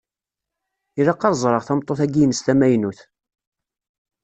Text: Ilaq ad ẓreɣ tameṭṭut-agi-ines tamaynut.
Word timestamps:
Ilaq 0.99 1.21
ad 1.27 1.35
ẓreɣ 1.43 1.63
tameṭṭut-agi-ines 1.63 2.39
tamaynut. 2.45 2.99